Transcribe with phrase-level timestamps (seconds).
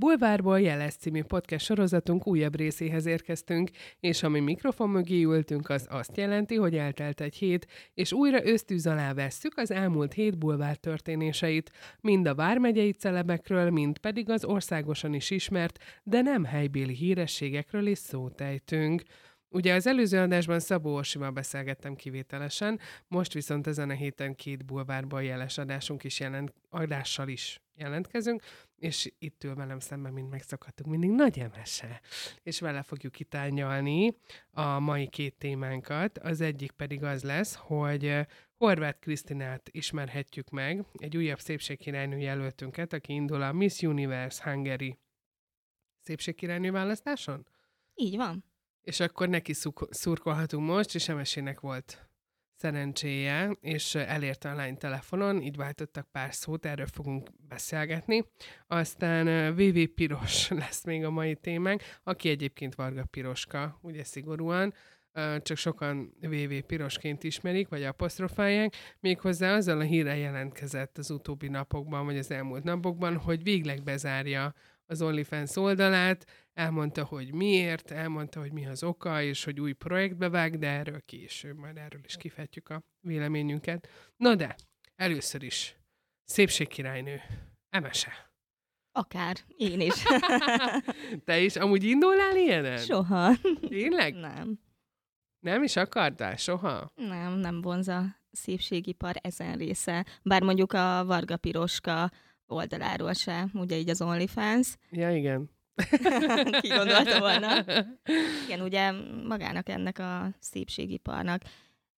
[0.00, 3.70] Bulvárból Jeles című podcast sorozatunk újabb részéhez érkeztünk,
[4.00, 8.86] és ami mikrofon mögé ültünk, az azt jelenti, hogy eltelt egy hét, és újra ösztűz
[8.86, 15.14] alá vesszük az elmúlt hét bulvár történéseit, mind a vármegyei celebekről, mind pedig az országosan
[15.14, 19.02] is ismert, de nem helybéli hírességekről is szót ejtünk.
[19.50, 25.22] Ugye az előző adásban Szabó Orsival beszélgettem kivételesen, most viszont ezen a héten két bulvárban
[25.22, 28.42] jeles adásunk is jelent, adással is jelentkezünk,
[28.78, 32.00] és itt ül velem szemben, mint megszokhattuk, mindig nagy emese,
[32.42, 34.16] és vele fogjuk kitányalni
[34.50, 36.18] a mai két témánkat.
[36.18, 43.12] Az egyik pedig az lesz, hogy Horváth Krisztinát ismerhetjük meg, egy újabb szépségkirálynő jelöltünket, aki
[43.12, 44.98] indul a Miss Universe Hungary
[46.00, 47.46] szépségkirálynő választáson?
[47.94, 48.44] Így van.
[48.82, 49.52] És akkor neki
[49.90, 52.07] szurkolhatunk most, és Emesének volt
[52.58, 58.24] szerencséje, és elérte a lány telefonon, így váltottak pár szót, erről fogunk beszélgetni.
[58.66, 64.74] Aztán VV Piros lesz még a mai témánk, aki egyébként Varga Piroska, ugye szigorúan,
[65.42, 72.04] csak sokan VV Pirosként ismerik, vagy apostrofálják, méghozzá azzal a hírrel jelentkezett az utóbbi napokban,
[72.04, 74.54] vagy az elmúlt napokban, hogy végleg bezárja
[74.90, 80.28] az OnlyFans oldalát, elmondta, hogy miért, elmondta, hogy mi az oka, és hogy új projektbe
[80.28, 83.88] vág, de erről később, majd erről is kifejtjük a véleményünket.
[84.16, 84.56] Na de,
[84.96, 85.76] először is,
[86.24, 87.20] szépségkirálynő,
[87.70, 88.30] emese.
[88.92, 90.02] Akár, én is.
[91.24, 92.78] Te is amúgy indulnál ilyenen?
[92.78, 93.32] Soha.
[93.68, 94.14] Tényleg?
[94.14, 94.58] Nem.
[95.38, 96.36] Nem is akartál?
[96.36, 96.92] Soha?
[96.94, 100.06] Nem, nem vonza szépségipar ezen része.
[100.22, 102.10] Bár mondjuk a Varga Piroska
[102.48, 104.76] oldaláról se, ugye így az OnlyFans.
[104.90, 105.50] Ja, igen.
[106.60, 107.64] Ki gondolta volna?
[108.44, 108.92] Igen, ugye
[109.26, 111.42] magának ennek a szépségiparnak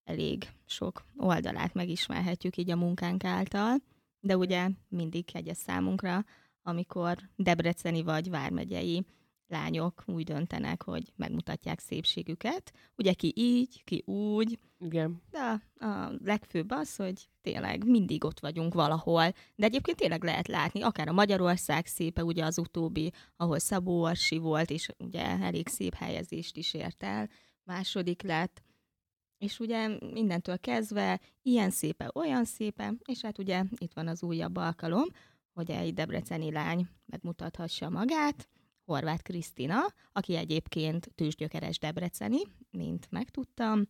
[0.05, 3.77] elég sok oldalát megismerhetjük így a munkánk által,
[4.21, 6.25] de ugye mindig hegyes számunkra,
[6.63, 9.05] amikor debreceni vagy vármegyei
[9.51, 12.73] lányok úgy döntenek, hogy megmutatják szépségüket.
[12.97, 14.59] Ugye ki így, ki úgy.
[14.79, 15.23] Igen.
[15.31, 19.33] De a legfőbb az, hogy tényleg mindig ott vagyunk valahol.
[19.55, 24.39] De egyébként tényleg lehet látni, akár a Magyarország szépe, ugye az utóbbi, ahol Szabó Orsi
[24.39, 27.29] volt, és ugye elég szép helyezést is ért el.
[27.65, 28.63] Második lett.
[29.39, 34.57] És ugye mindentől kezdve ilyen szépe, olyan szépe, és hát ugye itt van az újabb
[34.57, 35.07] alkalom,
[35.53, 38.49] hogy egy debreceni lány megmutathassa magát,
[38.91, 39.79] Horváth Krisztina,
[40.13, 42.39] aki egyébként tőzsgyökeres debreceni,
[42.71, 43.89] mint megtudtam.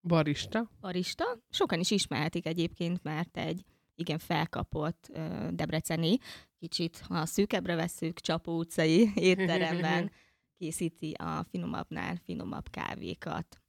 [0.00, 0.70] Barista.
[0.80, 1.24] Barista.
[1.50, 6.18] Sokan is ismerhetik egyébként, mert egy igen felkapott uh, debreceni,
[6.58, 10.10] kicsit ha szűkebbre veszük, Csapó utcai étteremben
[10.58, 13.63] készíti a finomabbnál finomabb kávékat.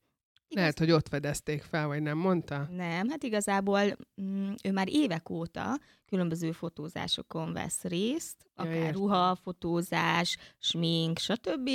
[0.48, 0.64] Igaz?
[0.64, 2.68] Lehet, hogy ott fedezték fel, vagy nem mondta?
[2.72, 3.82] Nem, hát igazából
[4.22, 11.70] mm, ő már évek óta különböző fotózásokon vesz részt, akár ja, ruhafotózás, smink, stb.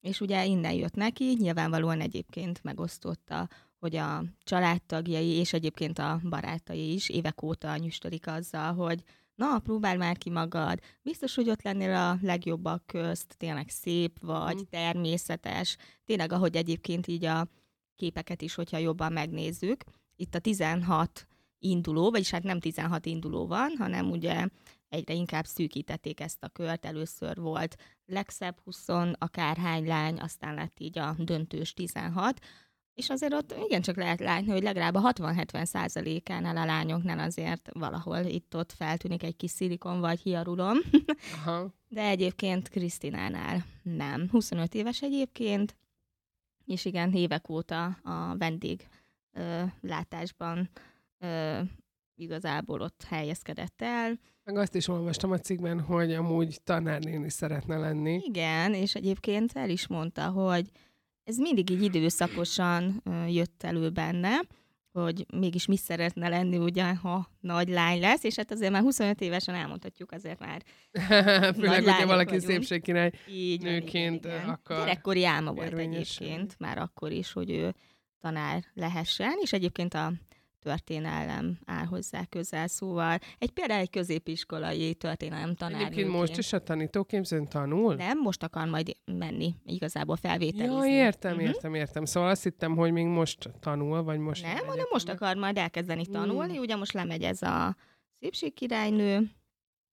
[0.00, 3.48] És ugye innen jött neki, nyilvánvalóan egyébként megosztotta,
[3.78, 9.02] hogy a családtagjai és egyébként a barátai is évek óta nyüstölik azzal, hogy
[9.34, 14.56] na, próbál már ki magad, biztos, hogy ott lennél a legjobbak közt, tényleg szép vagy,
[14.56, 14.70] mm.
[14.70, 17.46] természetes, tényleg ahogy egyébként így a
[17.96, 19.84] képeket is, hogyha jobban megnézzük.
[20.16, 21.26] Itt a 16
[21.58, 24.46] induló, vagyis hát nem 16 induló van, hanem ugye
[24.88, 26.84] egyre inkább szűkítették ezt a kört.
[26.84, 27.76] Először volt
[28.06, 32.40] legszebb 20, akárhány lány, aztán lett így a döntős 16,
[32.94, 38.24] és azért ott igencsak lehet látni, hogy legalább a 60-70 százalékánál a lányoknál azért valahol
[38.24, 40.76] itt-ott feltűnik egy kis szilikon vagy hiarulom.
[41.32, 41.74] Aha.
[41.88, 44.28] De egyébként Krisztinánál nem.
[44.30, 45.76] 25 éves egyébként,
[46.66, 48.88] és igen, évek óta a vendég
[49.32, 50.68] ö, látásban
[51.18, 51.60] ö,
[52.14, 54.18] igazából ott helyezkedett el.
[54.44, 58.20] Meg azt is olvastam a cikkben, hogy amúgy tanárnéni szeretne lenni.
[58.24, 60.70] Igen, és egyébként el is mondta, hogy
[61.24, 64.40] ez mindig így időszakosan jött elő benne,
[65.02, 69.20] hogy mégis mi szeretne lenni, ugye, ha nagy lány lesz, és hát azért már 25
[69.20, 70.62] évesen elmondhatjuk, azért már
[71.58, 74.48] Főleg, hogyha valaki szépségkirály Így nőként igen, igen.
[74.48, 77.74] akar Gyerekkori álma volt egyébként, már akkor is, hogy ő
[78.20, 80.12] tanár lehessen, és egyébként a
[80.66, 85.80] történelem áll hozzá közel, szóval egy például egy középiskolai történelem tanár.
[85.80, 87.94] Egyébként most is a tanítóképzőn tanul?
[87.94, 90.92] Nem, most akar majd menni igazából felvételizni.
[90.92, 91.46] Ja, értem, uh-huh.
[91.46, 92.04] értem, értem.
[92.04, 94.42] Szóval azt hittem, hogy még most tanul, vagy most...
[94.42, 96.62] Nem, hanem most akar majd elkezdeni tanulni, hmm.
[96.62, 97.76] ugye most lemegy ez a
[98.20, 99.30] szépségkirálynő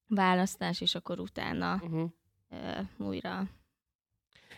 [0.07, 2.09] választás, és akkor utána uh-huh.
[2.51, 3.47] uh, újra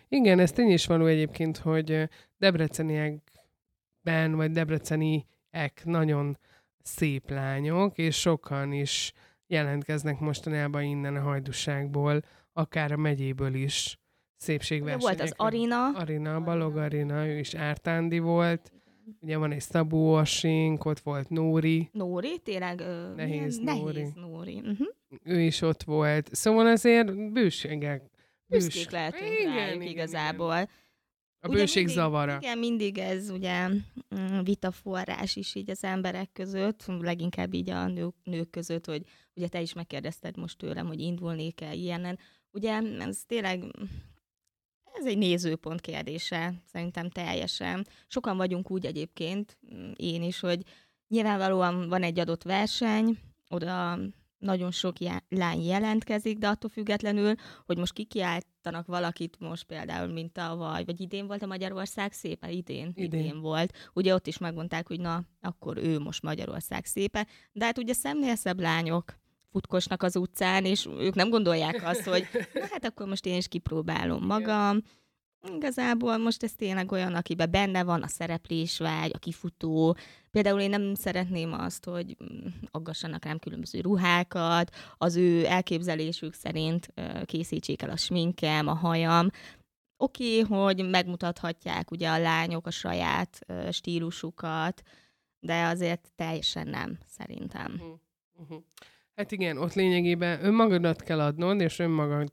[0.08, 5.26] igen, ez tény is való egyébként, hogy debreceniekben, vagy debreceni
[5.56, 6.38] ek nagyon
[6.84, 9.14] szép lányok, és sokan is
[9.48, 12.22] jelentkeznek mostanában innen a hajdúságból,
[12.54, 13.98] akár a megyéből is
[14.36, 15.18] szépségversenyek.
[15.18, 15.90] Volt az Arina.
[15.90, 18.72] Arina, Balog Arina, ő is Ártándi volt.
[19.22, 21.90] Ugye van egy Szabó Asink, ott volt Nóri.
[21.92, 23.94] Nóri, tényleg ö, nehéz, Nóri.
[23.94, 24.56] nehéz Nóri.
[24.56, 24.88] Uh-huh.
[25.24, 26.36] Ő is ott volt.
[26.36, 28.02] Szóval azért bőségek.
[28.48, 30.54] Büszkék lehetünk igen, rájuk igen, igazából.
[30.54, 30.70] Igen.
[31.46, 32.38] A ugye bőség mindig, zavara.
[32.42, 38.16] Igen, mindig ez ugye mm, vitaforrás is így az emberek között, leginkább így a nők,
[38.24, 39.02] nők között, hogy
[39.36, 42.20] ugye te is megkérdezted most tőlem, hogy indulnék-e ilyenen.
[42.52, 43.64] Ugye ez tényleg
[44.94, 47.88] ez egy nézőpont kérdése, szerintem teljesen.
[48.08, 50.64] Sokan vagyunk úgy egyébként, mm, én is, hogy
[51.08, 53.18] nyilvánvalóan van egy adott verseny,
[53.50, 54.00] oda
[54.38, 54.96] nagyon sok
[55.30, 57.34] lány jelentkezik, de attól függetlenül,
[57.66, 57.94] hogy most
[58.66, 63.40] kikiáltanak valakit most például, mint tavaly, vagy idén volt a Magyarország szépe, idén, idén, idén
[63.40, 63.74] volt.
[63.94, 68.36] Ugye ott is megmondták, hogy na, akkor ő most Magyarország szépe, de hát ugye szemnél
[68.36, 69.18] szebb lányok
[69.52, 73.48] futkosnak az utcán, és ők nem gondolják azt, hogy na hát akkor most én is
[73.48, 74.82] kipróbálom magam.
[75.54, 79.98] Igazából most ez tényleg olyan, akiben benne van a szereplésvágy, a kifutó.
[80.32, 86.94] Például én nem szeretném azt, hogy mm, aggassanak rám különböző ruhákat, az ő elképzelésük szerint
[87.26, 89.30] készítsék el a sminkem, a hajam.
[89.98, 94.82] Oké, okay, hogy megmutathatják ugye a lányok a saját stílusukat,
[95.40, 97.72] de azért teljesen nem, szerintem.
[97.74, 98.00] Uh-huh.
[98.42, 98.64] Uh-huh.
[99.16, 102.32] Hát igen, ott lényegében önmagadat kell adnod, és önmagad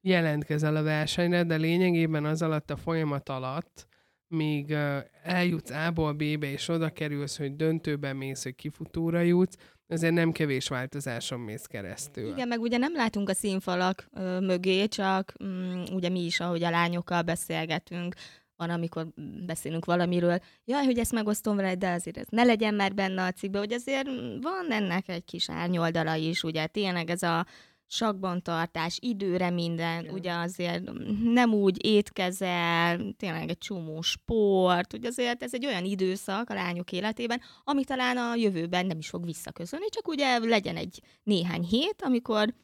[0.00, 3.86] jelentkezel a versenyre, de lényegében az alatt a folyamat alatt,
[4.28, 4.76] míg
[5.22, 9.56] eljutsz A-ból B-be, és oda kerülsz, hogy döntőben mész, hogy kifutóra jutsz,
[9.88, 12.28] azért nem kevés változáson mész keresztül.
[12.28, 14.08] Igen, meg ugye nem látunk a színfalak
[14.40, 18.14] mögé, csak mm, ugye mi is, ahogy a lányokkal beszélgetünk,
[18.56, 19.06] van, amikor
[19.46, 23.32] beszélünk valamiről, jaj, hogy ezt megosztom veled, de azért ez ne legyen már benne a
[23.32, 24.06] cikkben, hogy azért
[24.40, 27.46] van ennek egy kis árnyoldala is, ugye tényleg ez a
[27.88, 30.14] sakban tartás, időre minden, Igen.
[30.14, 30.82] ugye azért
[31.24, 36.92] nem úgy étkezel, tényleg egy csomó sport, ugye azért ez egy olyan időszak a lányok
[36.92, 42.02] életében, ami talán a jövőben nem is fog visszaközölni, csak ugye legyen egy néhány hét,
[42.02, 42.54] amikor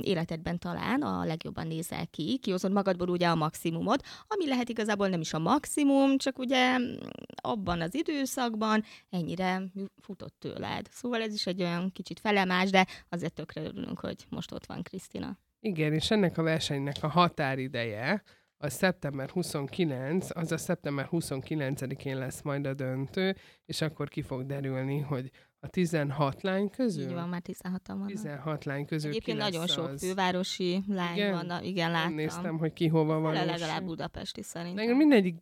[0.00, 5.20] életedben talán a legjobban nézel ki, kihozod magadból ugye a maximumot, ami lehet igazából nem
[5.20, 6.94] is a maximum, csak ugye mm,
[7.42, 9.62] abban az időszakban ennyire
[10.02, 10.86] futott tőled.
[10.90, 14.82] Szóval ez is egy olyan kicsit felemás, de azért tökre örülünk, hogy most ott van
[14.82, 15.38] Krisztina.
[15.60, 18.22] Igen, és ennek a versenynek a határideje,
[18.58, 24.46] a szeptember 29, az a szeptember 29-én lesz majd a döntő, és akkor ki fog
[24.46, 25.30] derülni, hogy
[25.64, 27.08] a 16 lány közül?
[27.08, 28.06] Így van, már 16 van.
[28.06, 31.46] 16 lány közül Egyébként nagyon sok fővárosi lány igen?
[31.46, 32.14] van, igen, láttam.
[32.14, 33.32] Néztem, hogy ki hova van.
[33.32, 34.78] legalább budapesti szerintem.
[34.82, 35.36] Engem mindegyik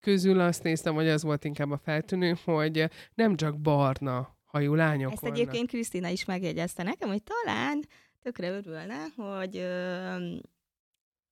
[0.00, 5.12] közül azt néztem, hogy az volt inkább a feltűnő, hogy nem csak barna hajú lányok
[5.12, 5.36] Ezt vannak.
[5.36, 7.82] egyébként Krisztina is megjegyezte nekem, hogy talán
[8.20, 10.16] tökre örülne, hogy ö,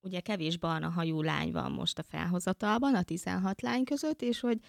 [0.01, 4.59] ugye kevés barna hajú lány van most a felhozatalban, a 16 lány között, és hogy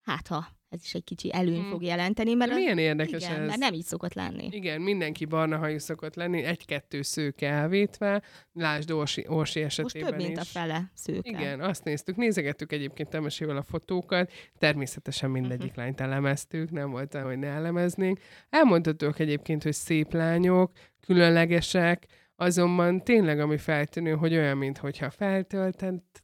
[0.00, 1.70] hát ha ez is egy kicsi előny hmm.
[1.70, 2.34] fog jelenteni.
[2.34, 3.46] Mert Milyen az, érdekes igen, ez.
[3.46, 4.48] mert nem így szokott lenni.
[4.50, 8.22] Igen, mindenki barna hajú szokott lenni, egy-kettő szőke elvétve,
[8.52, 10.54] lásd Orsi, Orsi esetében Most több, mint is.
[10.54, 11.30] a fele szőke.
[11.30, 15.84] Igen, azt néztük, nézegettük egyébként Temesével a fotókat, természetesen mindegyik uh-huh.
[15.84, 18.20] lányt elemeztük, nem volt hogy ne elemeznénk.
[18.50, 22.06] Elmondhatók egyébként, hogy szép lányok, különlegesek,
[22.36, 26.22] azonban tényleg ami feltűnő, hogy olyan, mintha feltöltett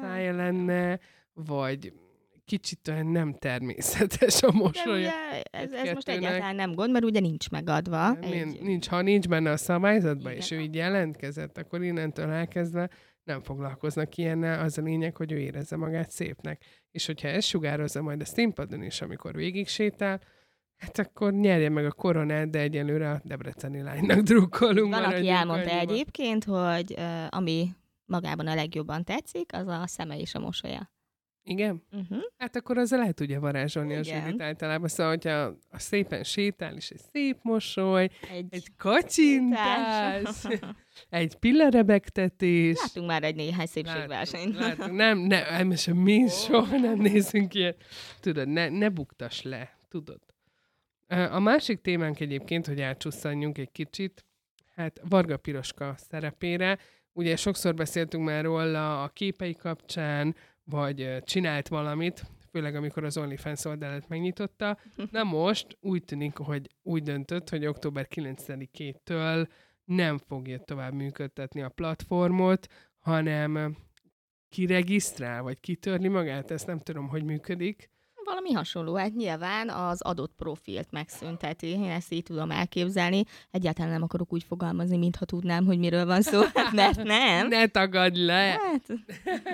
[0.00, 0.98] szája lenne,
[1.32, 1.92] vagy
[2.44, 5.10] kicsit olyan nem természetes a ugye
[5.50, 8.12] ez, ez most egyáltalán nem gond, mert ugye nincs megadva.
[8.12, 8.60] Nem, egy...
[8.62, 10.42] Nincs, ha nincs benne a szabályzatban, Igen.
[10.42, 12.90] és ő így jelentkezett, akkor innentől elkezdve
[13.24, 16.64] nem foglalkoznak ilyennel, az a lényeg, hogy ő érezze magát szépnek.
[16.90, 20.20] És hogyha ez sugározza majd a színpadon is, amikor végig sétál,
[20.76, 24.94] hát akkor nyerje meg a koronát, de egyelőre a debreceni lánynak drukkolunk.
[24.94, 25.88] Van, aki elmondta annyiban.
[25.88, 27.68] egyébként, hogy uh, ami
[28.04, 30.92] magában a legjobban tetszik, az a szeme és a mosolya.
[31.46, 31.82] Igen?
[31.92, 32.18] Uh-huh.
[32.36, 34.00] Hát akkor azzal lehet ugye varázsolni Igen.
[34.00, 34.88] a zsűrit általában.
[34.88, 40.44] Szóval, hogyha a szépen sétál, és egy szép mosoly, egy, egy kacsintás,
[41.08, 42.78] egy pillerebegtetés.
[42.80, 44.54] Látunk már egy néhány szépségversenyt.
[44.54, 44.96] Látunk, látunk.
[44.96, 46.28] Nem, nem, nem, sem mi oh.
[46.28, 47.84] soha nem nézünk ilyet.
[48.20, 50.20] Tudod, ne, ne buktas le, tudod.
[51.30, 54.24] A másik témánk egyébként, hogy elcsusszanjunk egy kicsit,
[54.74, 56.78] hát Varga Piroska szerepére.
[57.12, 63.64] Ugye sokszor beszéltünk már róla a képei kapcsán, vagy csinált valamit, főleg amikor az OnlyFans
[63.64, 64.78] oldalát megnyitotta.
[65.10, 69.48] Na most úgy tűnik, hogy úgy döntött, hogy október 9-től
[69.84, 72.66] nem fogja tovább működtetni a platformot,
[72.98, 73.76] hanem
[74.48, 77.90] kiregisztrál, vagy kitörli magát, ezt nem tudom, hogy működik.
[78.24, 78.94] Valami hasonló.
[78.94, 81.66] Hát nyilván az adott profilt megszünteti.
[81.66, 83.24] Én ezt így tudom elképzelni.
[83.50, 86.40] Egyáltalán nem akarok úgy fogalmazni, mintha tudnám, hogy miről van szó,
[86.72, 87.48] mert nem.
[87.48, 88.58] Ne tagadj le!
[88.62, 88.86] Hát,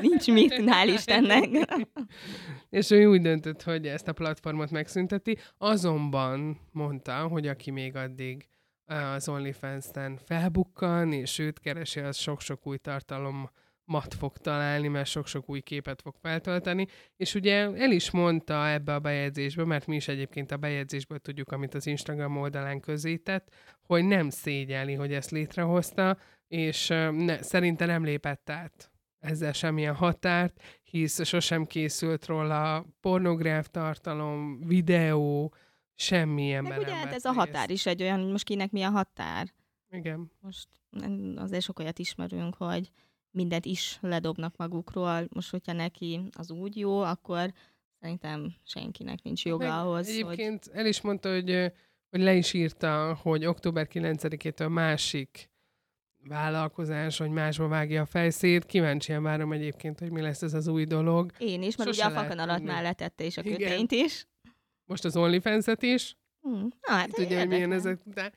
[0.00, 1.48] nincs mit, hál' Istennek.
[2.70, 5.38] És ő úgy döntött, hogy ezt a platformot megszünteti.
[5.58, 8.48] Azonban mondta, hogy aki még addig
[9.14, 13.50] az OnlyFans-en felbukkan, és őt keresi, az sok-sok új tartalom
[13.90, 18.94] mat fog találni, mert sok-sok új képet fog feltölteni, és ugye el is mondta ebbe
[18.94, 24.04] a bejegyzésbe, mert mi is egyébként a bejegyzésből tudjuk, amit az Instagram oldalán közített, hogy
[24.04, 26.18] nem szégyeli, hogy ezt létrehozta,
[26.48, 34.60] és ne, szerinte nem lépett át ezzel semmilyen határt, hisz sosem készült róla pornográf tartalom,
[34.66, 35.54] videó,
[35.94, 38.90] semmilyen Meg ugye hát ez a határ is egy olyan, hogy most kinek mi a
[38.90, 39.52] határ.
[39.90, 40.32] Igen.
[40.40, 40.68] Most
[41.36, 42.90] azért sok olyat ismerünk, hogy
[43.30, 45.26] mindent is ledobnak magukról.
[45.28, 47.52] Most, hogyha neki az úgy jó, akkor
[48.00, 50.76] szerintem senkinek nincs joga Meg ahhoz, Egyébként hogy...
[50.76, 51.72] el is mondta, hogy,
[52.10, 55.50] hogy le is írta, hogy október 9-től másik
[56.28, 58.64] vállalkozás, hogy másba vágja a fejszét.
[58.64, 61.32] Kíváncsian várom egyébként, hogy mi lesz ez az új dolog.
[61.38, 64.26] Én is, mert Sose ugye a fakanalat már letette, és a kötényt is.
[64.84, 66.16] Most az OnlyFans-et is.
[66.40, 66.68] Hmm.
[66.86, 67.98] Na, hát Tudja, hogy milyen ezek.
[68.04, 68.32] De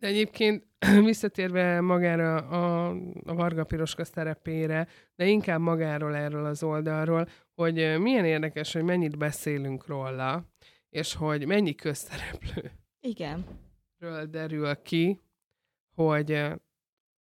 [0.00, 0.64] de egyébként
[1.04, 2.88] visszatérve magára a,
[3.24, 9.18] a Varga Piroska szerepére, de inkább magáról erről az oldalról, hogy milyen érdekes, hogy mennyit
[9.18, 10.44] beszélünk róla,
[10.88, 12.70] és hogy mennyi közszereplő.
[13.00, 13.44] Igen.
[13.98, 15.20] Ről derül ki,
[15.94, 16.50] hogy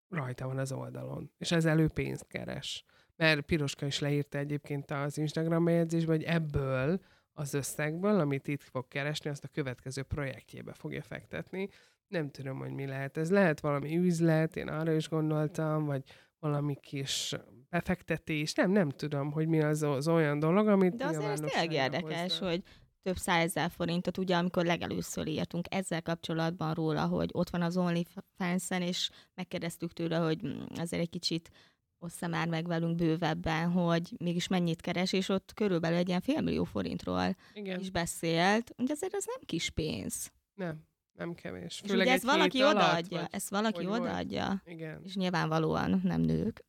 [0.09, 2.85] rajta van az oldalon, és ez elő pénzt keres.
[3.17, 7.01] Mert Piroska is leírta egyébként az Instagram bejegyzésben, hogy ebből
[7.33, 11.69] az összegből, amit itt fog keresni, azt a következő projektjébe fogja fektetni
[12.09, 13.17] nem tudom, hogy mi lehet.
[13.17, 16.03] Ez lehet valami üzlet, én arra is gondoltam, vagy
[16.39, 17.35] valami kis
[17.69, 21.73] befektetés, nem, nem tudom, hogy mi az, az olyan dolog, amit De azért ez tényleg
[21.73, 22.51] érdekes, hozzá.
[22.51, 22.63] hogy
[23.03, 28.83] több százezer forintot, ugye amikor legelőször írtunk ezzel kapcsolatban róla, hogy ott van az OnlyFans-en,
[28.83, 30.41] és megkérdeztük tőle, hogy
[30.77, 31.51] azért egy kicsit
[31.99, 36.65] ossza már meg velünk bővebben, hogy mégis mennyit keres, és ott körülbelül egy ilyen félmillió
[36.65, 37.81] forintról Igen.
[37.81, 38.75] is beszélt.
[38.77, 40.33] Ugye azért ez nem kis pénz.
[40.55, 40.88] Nem.
[41.19, 41.83] Nem kevés.
[41.87, 44.63] Főleg és ugye ezt valaki odaadja, vagy, ezt valaki odaadja.
[44.65, 45.01] Igen.
[45.05, 46.65] És nyilvánvalóan nem nők.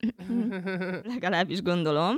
[1.14, 2.16] Legalábbis gondolom.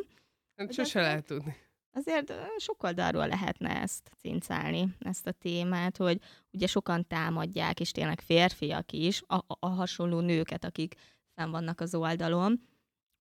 [0.56, 1.56] Hát sose lehet tudni.
[1.94, 6.20] Azért sok oldalról lehetne ezt cincálni, ezt a témát, hogy
[6.52, 10.96] ugye sokan támadják, és tényleg férfiak is, a, a hasonló nőket, akik
[11.36, 12.62] fenn vannak az oldalon,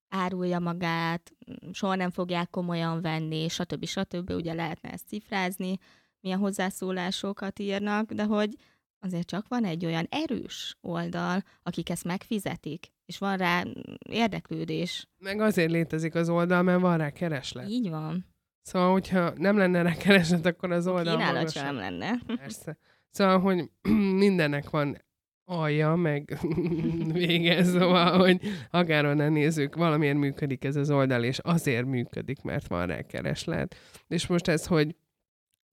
[0.09, 1.31] árulja magát,
[1.71, 3.85] soha nem fogják komolyan venni, stb.
[3.85, 4.29] stb.
[4.29, 5.77] Ugye lehetne ezt cifrázni,
[6.19, 8.55] milyen hozzászólásokat írnak, de hogy
[9.01, 13.63] azért csak van egy olyan erős oldal, akik ezt megfizetik, és van rá
[14.09, 15.07] érdeklődés.
[15.17, 17.69] Meg azért létezik az oldal, mert van rá kereslet.
[17.69, 18.25] Így van.
[18.61, 22.19] Szóval, hogyha nem lenne rá kereslet, akkor az oldal Kínálat sem lenne.
[22.25, 22.77] Persze.
[23.09, 23.69] Szóval, hogy
[24.25, 24.97] mindennek van
[25.45, 26.37] alja, meg
[27.13, 32.87] vége, szóval, hogy akárhonnan nézzük, valamiért működik ez az oldal, és azért működik, mert van
[32.87, 33.75] rá kereslet.
[34.07, 34.95] És most ez, hogy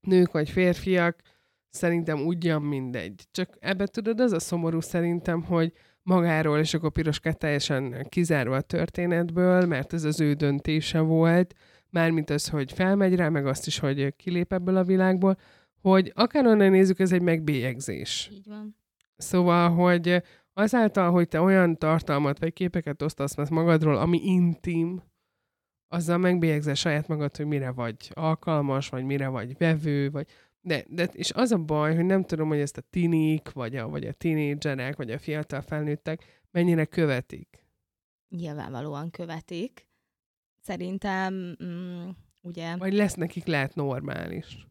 [0.00, 1.20] nők vagy férfiak,
[1.70, 3.26] szerintem ugyan mindegy.
[3.30, 5.72] Csak ebbe tudod, az a szomorú szerintem, hogy
[6.02, 11.54] magáról, és akkor Piroska teljesen kizárva a történetből, mert ez az ő döntése volt,
[11.90, 15.36] mármint az, hogy felmegy rá, meg azt is, hogy kilép ebből a világból,
[15.80, 18.30] hogy akár onnan nézzük, ez egy megbélyegzés.
[18.32, 18.76] Így van.
[19.16, 20.22] Szóval, hogy
[20.52, 25.02] azáltal, hogy te olyan tartalmat vagy képeket osztasz magadról, ami intim,
[25.88, 30.26] azzal megbélyegzel saját magad, hogy mire vagy alkalmas, vagy mire vagy vevő, vagy
[30.60, 33.88] de, de, és az a baj, hogy nem tudom, hogy ezt a tinik, vagy a,
[33.88, 37.64] vagy a tinédzserek, vagy a fiatal felnőttek mennyire követik.
[38.28, 39.88] Nyilvánvalóan követik.
[40.60, 42.08] Szerintem, mm,
[42.42, 42.76] ugye...
[42.76, 44.66] Vagy lesz nekik lehet normális.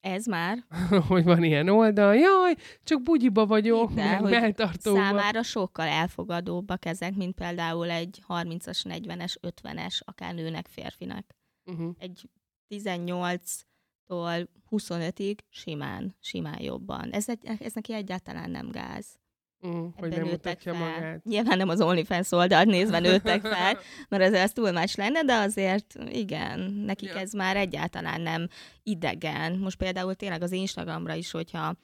[0.00, 0.64] Ez már.
[1.08, 4.96] hogy van ilyen oldal, jaj, csak bugyiba vagyok, De, meg melltartóba.
[4.96, 11.34] Számára sokkal elfogadóbbak ezek, mint például egy 30-as, 40-es, 50-es, akár nőnek, férfinak.
[11.64, 11.94] Uh-huh.
[11.98, 12.28] Egy
[12.68, 13.60] 18
[14.06, 17.10] tól 25-ig simán, simán jobban.
[17.10, 19.06] Ez, egy, ez neki egyáltalán nem gáz.
[19.66, 20.82] Mm, hogy nem mutatja fel.
[20.82, 21.24] magát.
[21.24, 25.34] Nyilván nem az OnlyFans oldalt nézve nőttek fel, mert ez, ez túl más lenne, de
[25.34, 27.18] azért igen, nekik ja.
[27.18, 28.48] ez már egyáltalán nem
[28.82, 29.58] idegen.
[29.58, 31.76] Most például tényleg az Instagramra is, hogyha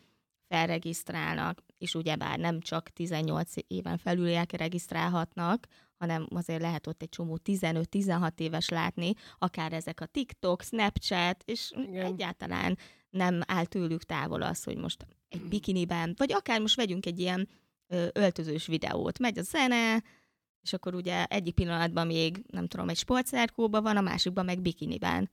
[0.49, 5.67] felregisztrálnak, és ugyebár nem csak 18 éven felüliek regisztrálhatnak,
[6.01, 11.73] hanem azért lehet ott egy csomó 15-16 éves látni, akár ezek a TikTok, Snapchat, és
[11.77, 12.05] Igen.
[12.05, 12.79] egyáltalán
[13.11, 17.49] nem áll tőlük távol az, hogy most egy bikiniben, vagy akár most vegyünk egy ilyen
[17.87, 20.03] ö, öltözős videót, megy a zene,
[20.63, 25.31] és akkor ugye egyik pillanatban még, nem tudom, egy sportszerkóban van, a másikban meg bikiniben.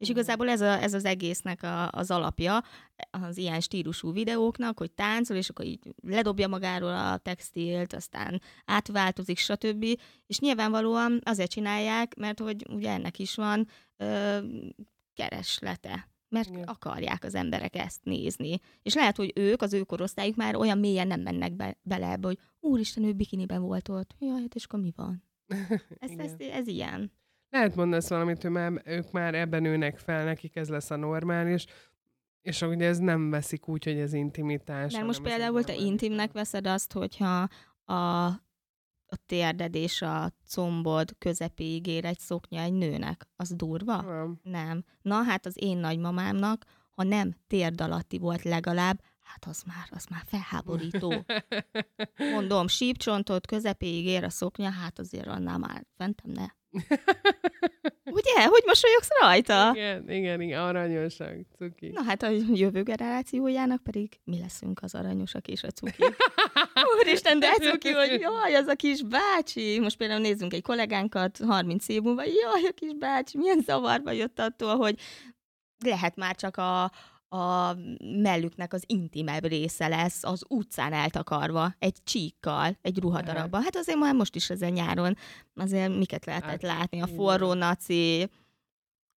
[0.00, 2.62] És igazából ez, a, ez az egésznek a, az alapja,
[3.10, 9.38] az ilyen stílusú videóknak, hogy táncol, és akkor így ledobja magáról a textilt, aztán átváltozik,
[9.38, 9.84] stb.
[10.26, 14.38] És nyilvánvalóan azért csinálják, mert hogy ugye ennek is van ö,
[15.14, 16.62] kereslete mert Igen.
[16.62, 18.60] akarják az emberek ezt nézni.
[18.82, 22.26] És lehet, hogy ők, az ő korosztályuk már olyan mélyen nem mennek be, bele ebbe,
[22.26, 24.14] hogy úristen, ő bikiniben volt ott.
[24.18, 25.22] Jaj, hát és akkor mi van?
[25.98, 27.12] Ez, ez, ez ilyen.
[27.50, 31.66] Lehet mondasz valamit, hogy már, ők már ebben nőnek fel, nekik ez lesz a normális,
[32.42, 34.92] és ugye ez nem veszik úgy, hogy ez intimitás.
[34.92, 37.48] Mert most például te intimnek veszed azt, hogyha
[37.84, 38.26] a,
[39.06, 43.26] a térded és a combod közepéig ér egy szoknya egy nőnek.
[43.36, 44.02] Az durva?
[44.02, 44.40] Nem.
[44.42, 44.84] Nem.
[45.02, 50.04] Na hát az én nagymamámnak, ha nem térd alatti volt legalább, hát az már, az
[50.04, 51.24] már felháborító.
[52.34, 56.46] Mondom, sípcsontot közepéig ér a szoknya, hát azért annál már fentem ne.
[58.18, 58.46] Ugye?
[58.46, 59.70] Hogy mosolyogsz rajta?
[59.74, 61.88] Igen, igen, igen, aranyosak, cuki.
[61.88, 66.04] Na hát a jövő generációjának pedig mi leszünk az aranyosak és a cuki.
[67.00, 69.78] Úristen, de cuki, hogy jaj, az a kis bácsi.
[69.80, 74.38] Most például nézzünk egy kollégánkat 30 év múlva, jaj, a kis bácsi, milyen zavarba jött
[74.38, 75.00] attól, hogy
[75.84, 76.92] lehet már csak a,
[77.32, 77.76] a
[78.22, 83.62] mellüknek az intimebb része lesz az utcán eltakarva, egy csíkkal, egy ruhadarabban.
[83.62, 85.16] Hát azért már most is ezen nyáron
[85.54, 88.28] azért miket lehetett hát, látni, a forró naci,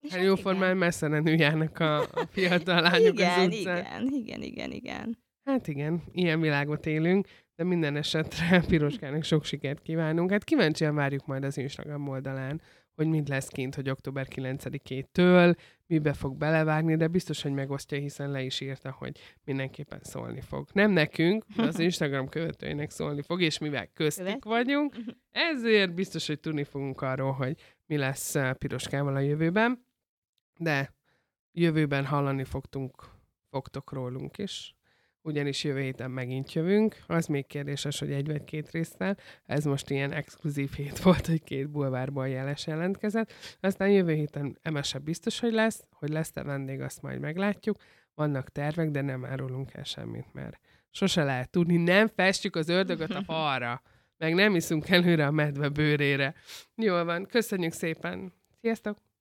[0.10, 3.78] Hát jóformán messze nem járnak a, a fiatal lányok igen, az utcán.
[3.78, 5.18] Igen, igen, igen, igen.
[5.44, 10.32] Hát igen, ilyen világot élünk, de minden esetre Piroskának sok sikert kívánunk.
[10.32, 12.62] Hát kíváncsian várjuk majd az Instagram oldalán,
[12.96, 15.56] hogy mind lesz kint, hogy október 9-től,
[15.88, 20.68] mibe fog belevágni, de biztos, hogy megosztja, hiszen le is írta, hogy mindenképpen szólni fog.
[20.74, 24.96] Nem nekünk, de az Instagram követőinek szólni fog, és mivel köztük vagyunk,
[25.52, 29.86] ezért biztos, hogy tudni fogunk arról, hogy mi lesz eh, Piroskával a jövőben,
[30.58, 30.94] de
[31.52, 33.04] jövőben hallani fogtunk,
[33.50, 34.76] fogtok rólunk is
[35.24, 36.98] ugyanis jövő héten megint jövünk.
[37.08, 39.18] Az még kérdéses, hogy egy vagy két résztel.
[39.46, 43.34] Ez most ilyen exkluzív hét volt, hogy két bulvárban jeles jelentkezett.
[43.60, 45.84] Aztán jövő héten emese biztos, hogy lesz.
[45.92, 47.78] Hogy lesz-e vendég, azt majd meglátjuk.
[48.16, 50.60] Vannak tervek, de nem árulunk el semmit, mert
[50.92, 51.78] sose lehet tudni.
[51.78, 53.82] Nem festjük az ördögöt a falra.
[54.18, 56.36] Meg nem iszunk előre a medve bőrére.
[56.76, 58.34] Jól van, köszönjük szépen.
[58.62, 59.13] Sziasztok!